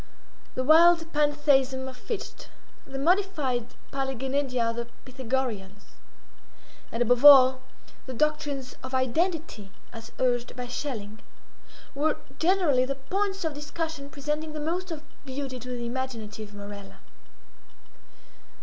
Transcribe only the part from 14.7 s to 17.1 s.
of beauty to the imaginative Morella.